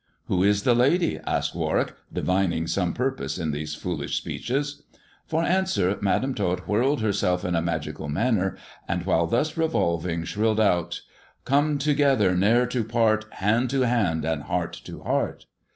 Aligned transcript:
"Who 0.25 0.41
is 0.41 0.63
the 0.63 0.73
ladyl" 0.73 1.21
asked 1.27 1.53
Warwick, 1.53 1.93
divining 2.11 2.65
some 2.65 2.91
purpose 2.91 3.37
in 3.37 3.51
these 3.51 3.75
foolish 3.75 4.17
speeches. 4.17 4.81
For 5.27 5.43
answer 5.43 5.95
Madam 6.01 6.33
Tot 6.33 6.61
whirled 6.67 7.01
herself 7.01 7.45
in 7.45 7.53
a 7.53 7.61
magical 7.61 8.09
manner, 8.09 8.57
and 8.87 9.05
while 9.05 9.27
thus 9.27 9.57
revolving, 9.57 10.23
shrilled 10.23 10.59
out: 10.59 11.01
THE 11.45 11.51
dwarf's 11.51 11.51
chamber 11.51 11.53
149" 11.77 11.77
Come 11.77 11.77
together, 11.77 12.35
ne'er 12.35 12.65
to 12.65 12.83
part, 12.83 13.25
Hand 13.33 13.69
to 13.69 13.81
hand, 13.81 14.25
and 14.25 14.41
heart 14.41 14.73
to 14.85 15.03
heart. 15.03 15.45